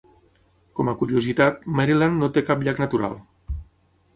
[0.77, 3.15] Com a curiositat, Maryland no té cap llac natural.